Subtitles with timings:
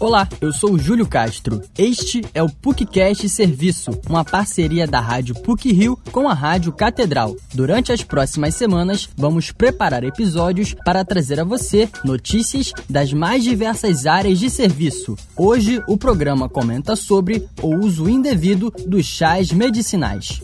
[0.00, 1.60] Olá, eu sou o Júlio Castro.
[1.76, 7.36] Este é o PUCcast Serviço, uma parceria da Rádio PUC Rio com a Rádio Catedral.
[7.52, 14.06] Durante as próximas semanas, vamos preparar episódios para trazer a você notícias das mais diversas
[14.06, 15.16] áreas de serviço.
[15.36, 20.42] Hoje, o programa comenta sobre o uso indevido dos chás medicinais.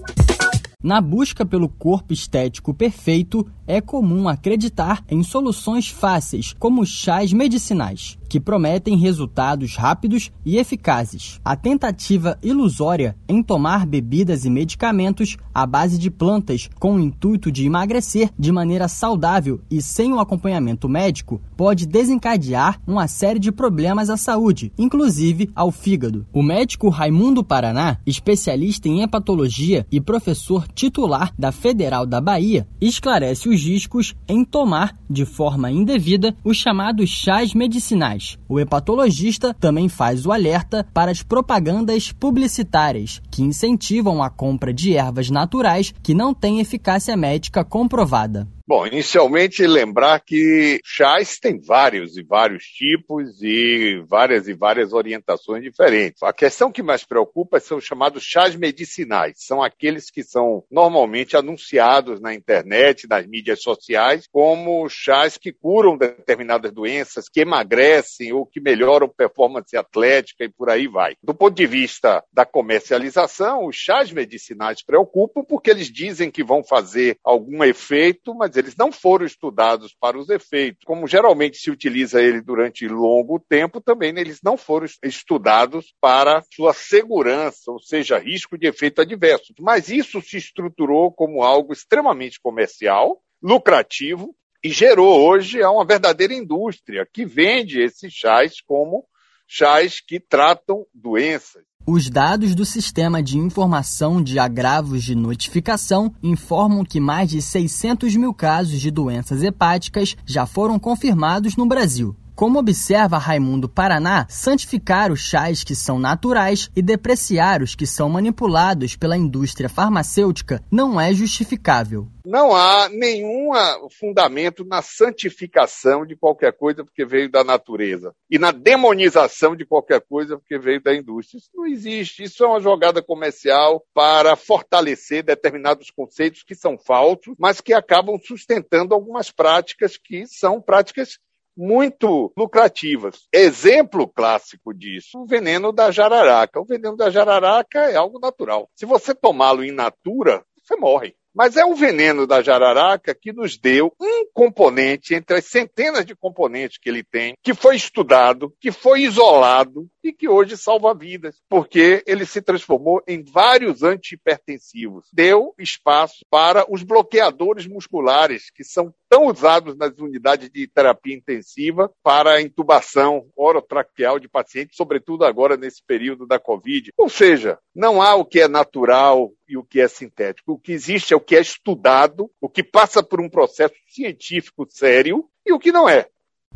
[0.82, 8.18] Na busca pelo corpo estético perfeito, é comum acreditar em soluções fáceis, como chás medicinais
[8.28, 11.40] que prometem resultados rápidos e eficazes.
[11.44, 17.50] A tentativa ilusória em tomar bebidas e medicamentos à base de plantas com o intuito
[17.50, 23.50] de emagrecer de maneira saudável e sem o acompanhamento médico pode desencadear uma série de
[23.50, 26.26] problemas à saúde, inclusive ao fígado.
[26.32, 33.48] O médico Raimundo Paraná, especialista em hepatologia e professor titular da Federal da Bahia, esclarece
[33.56, 40.26] os riscos em tomar de forma indevida os chamados chás medicinais o hepatologista também faz
[40.26, 46.32] o alerta para as propagandas publicitárias, que incentivam a compra de ervas naturais que não
[46.32, 48.46] têm eficácia médica comprovada.
[48.68, 55.62] Bom, inicialmente lembrar que chás tem vários e vários tipos e várias e várias orientações
[55.62, 56.20] diferentes.
[56.20, 59.34] A questão que mais preocupa são os chamados chás medicinais.
[59.36, 65.96] São aqueles que são normalmente anunciados na internet, nas mídias sociais, como chás que curam
[65.96, 71.14] determinadas doenças, que emagrecem ou que melhoram performance atlética e por aí vai.
[71.22, 76.64] Do ponto de vista da comercialização, os chás medicinais preocupam porque eles dizem que vão
[76.64, 80.84] fazer algum efeito, mas eles não foram estudados para os efeitos.
[80.84, 86.72] Como geralmente se utiliza ele durante longo tempo, também eles não foram estudados para sua
[86.72, 89.52] segurança, ou seja, risco de efeito adverso.
[89.60, 97.06] Mas isso se estruturou como algo extremamente comercial, lucrativo, e gerou hoje uma verdadeira indústria
[97.12, 99.06] que vende esses chás como
[99.46, 101.62] chás que tratam doenças.
[101.86, 108.16] Os dados do Sistema de Informação de Agravos de Notificação informam que mais de 600
[108.16, 112.16] mil casos de doenças hepáticas já foram confirmados no Brasil.
[112.36, 118.10] Como observa Raimundo Paraná, santificar os chás que são naturais e depreciar os que são
[118.10, 122.08] manipulados pela indústria farmacêutica não é justificável.
[122.26, 123.52] Não há nenhum
[123.98, 130.02] fundamento na santificação de qualquer coisa porque veio da natureza e na demonização de qualquer
[130.02, 131.38] coisa porque veio da indústria.
[131.38, 132.24] Isso não existe.
[132.24, 138.18] Isso é uma jogada comercial para fortalecer determinados conceitos que são falsos, mas que acabam
[138.18, 141.18] sustentando algumas práticas que são práticas
[141.56, 143.26] muito lucrativas.
[143.32, 146.60] Exemplo clássico disso, o veneno da jararaca.
[146.60, 148.68] O veneno da jararaca é algo natural.
[148.74, 151.14] Se você tomá-lo in natura, você morre.
[151.36, 156.16] Mas é o veneno da jararaca que nos deu um componente entre as centenas de
[156.16, 161.36] componentes que ele tem, que foi estudado, que foi isolado e que hoje salva vidas,
[161.46, 165.08] porque ele se transformou em vários antihipertensivos.
[165.12, 171.90] Deu espaço para os bloqueadores musculares, que são tão usados nas unidades de terapia intensiva
[172.02, 176.90] para a intubação orotraqueal de pacientes, sobretudo agora nesse período da Covid.
[176.96, 180.52] Ou seja, não há o que é natural e o que é sintético.
[180.52, 184.66] O que existe é o que é estudado, o que passa por um processo científico
[184.68, 186.08] sério e o que não é.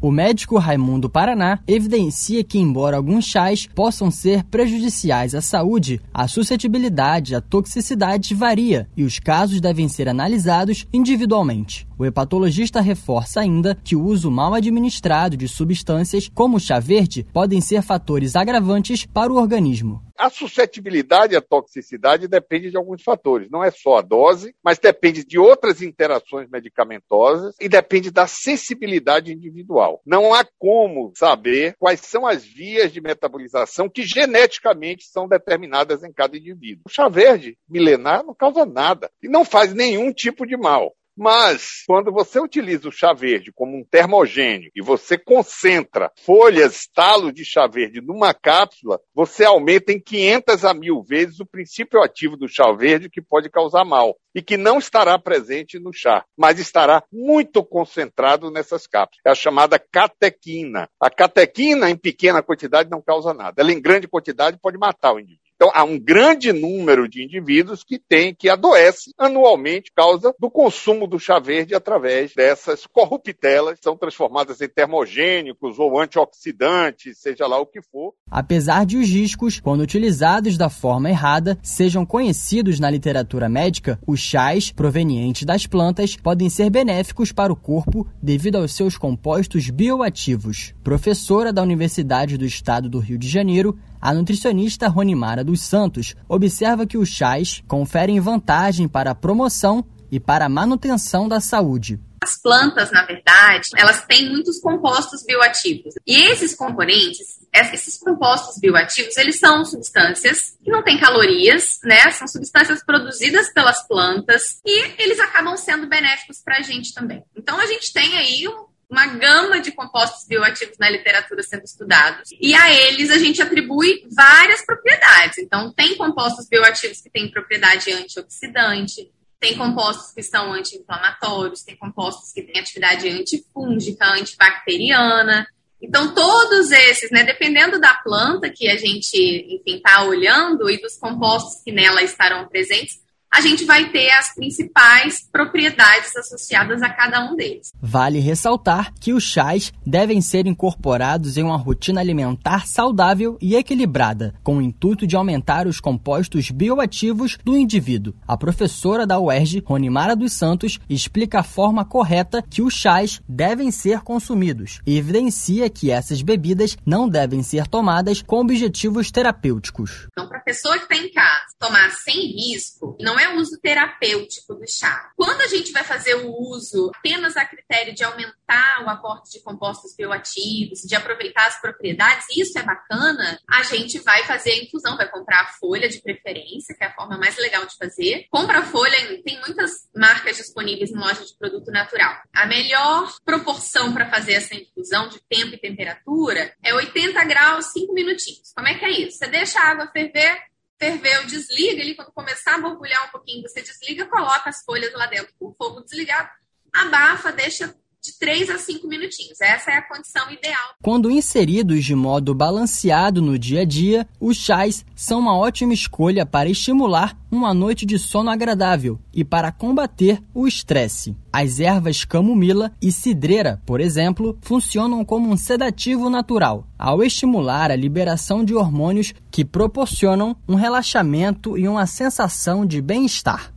[0.02, 6.26] O médico Raimundo Paraná evidencia que, embora alguns chás possam ser prejudiciais à saúde, a
[6.26, 11.89] suscetibilidade à toxicidade varia e os casos devem ser analisados individualmente.
[12.00, 17.60] O hepatologista reforça ainda que o uso mal administrado de substâncias como chá verde podem
[17.60, 20.02] ser fatores agravantes para o organismo.
[20.16, 23.50] A suscetibilidade à toxicidade depende de alguns fatores.
[23.50, 29.30] Não é só a dose, mas depende de outras interações medicamentosas e depende da sensibilidade
[29.30, 30.00] individual.
[30.06, 36.12] Não há como saber quais são as vias de metabolização que geneticamente são determinadas em
[36.12, 36.84] cada indivíduo.
[36.86, 40.94] O chá verde milenar não causa nada e não faz nenhum tipo de mal.
[41.22, 47.30] Mas, quando você utiliza o chá verde como um termogênio e você concentra folhas, talo
[47.30, 52.38] de chá verde numa cápsula, você aumenta em 500 a mil vezes o princípio ativo
[52.38, 56.58] do chá verde que pode causar mal e que não estará presente no chá, mas
[56.58, 59.20] estará muito concentrado nessas cápsulas.
[59.26, 60.88] É a chamada catequina.
[60.98, 63.60] A catequina, em pequena quantidade, não causa nada.
[63.60, 65.49] Ela, em grande quantidade, pode matar o indivíduo.
[65.60, 70.50] Então, há um grande número de indivíduos que tem, que adoece anualmente por causa do
[70.50, 77.46] consumo do chá verde através dessas corruptelas que são transformadas em termogênicos ou antioxidantes, seja
[77.46, 78.14] lá o que for.
[78.30, 84.18] Apesar de os riscos, quando utilizados da forma errada, sejam conhecidos na literatura médica, os
[84.18, 90.72] chás provenientes das plantas podem ser benéficos para o corpo devido aos seus compostos bioativos.
[90.82, 96.86] Professora da Universidade do Estado do Rio de Janeiro, a nutricionista Ronimara dos Santos observa
[96.86, 102.00] que os chás conferem vantagem para a promoção e para a manutenção da saúde.
[102.22, 105.94] As plantas, na verdade, elas têm muitos compostos bioativos.
[106.06, 112.10] E esses componentes, esses compostos bioativos, eles são substâncias que não têm calorias, né?
[112.10, 117.24] São substâncias produzidas pelas plantas e eles acabam sendo benéficos para a gente também.
[117.34, 122.30] Então a gente tem aí um uma gama de compostos bioativos na literatura sendo estudados.
[122.40, 125.38] E a eles a gente atribui várias propriedades.
[125.38, 132.32] Então, tem compostos bioativos que têm propriedade antioxidante, tem compostos que são anti-inflamatórios, tem compostos
[132.32, 135.46] que têm atividade antifúngica, antibacteriana.
[135.80, 141.62] Então, todos esses, né, dependendo da planta que a gente, está olhando e dos compostos
[141.62, 143.00] que nela estarão presentes,
[143.32, 147.72] a gente vai ter as principais propriedades associadas a cada um deles.
[147.80, 154.34] Vale ressaltar que os chás devem ser incorporados em uma rotina alimentar saudável e equilibrada,
[154.42, 158.14] com o intuito de aumentar os compostos bioativos do indivíduo.
[158.26, 163.70] A professora da UERJ, Ronimara dos Santos, explica a forma correta que os chás devem
[163.70, 170.08] ser consumidos e evidencia que essas bebidas não devem ser tomadas com objetivos terapêuticos.
[170.10, 173.58] Então, para a pessoa que está em casa, tomar sem risco, não é o uso
[173.60, 175.12] terapêutico do chá.
[175.16, 179.42] Quando a gente vai fazer o uso apenas a critério de aumentar o aporte de
[179.42, 184.96] compostos bioativos, de aproveitar as propriedades, isso é bacana, a gente vai fazer a infusão,
[184.96, 188.26] vai comprar a folha de preferência, que é a forma mais legal de fazer.
[188.30, 192.16] Compra a folha, tem muitas marcas disponíveis em loja de produto natural.
[192.32, 197.92] A melhor proporção para fazer essa infusão de tempo e temperatura é 80 graus, 5
[197.92, 198.52] minutinhos.
[198.54, 199.18] Como é que é isso?
[199.18, 200.49] Você deixa a água ferver,
[200.80, 205.06] ferveu, desliga ele, quando começar a borbulhar um pouquinho, você desliga, coloca as folhas lá
[205.06, 206.30] dentro com o fogo desligado,
[206.72, 209.40] abafa, deixa de 3 a 5 minutinhos.
[209.40, 210.74] Essa é a condição ideal.
[210.82, 216.24] Quando inseridos de modo balanceado no dia a dia, os chás são uma ótima escolha
[216.24, 221.14] para estimular uma noite de sono agradável e para combater o estresse.
[221.32, 227.76] As ervas camomila e cidreira, por exemplo, funcionam como um sedativo natural, ao estimular a
[227.76, 233.52] liberação de hormônios que proporcionam um relaxamento e uma sensação de bem-estar.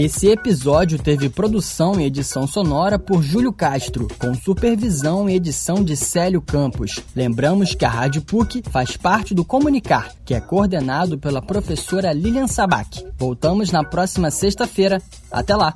[0.00, 5.94] Esse episódio teve produção e edição sonora por Júlio Castro, com supervisão e edição de
[5.94, 7.00] Célio Campos.
[7.14, 12.46] Lembramos que a Rádio PUC faz parte do Comunicar, que é coordenado pela professora Lilian
[12.46, 13.06] Sabac.
[13.18, 15.02] Voltamos na próxima sexta-feira.
[15.30, 15.70] Até lá!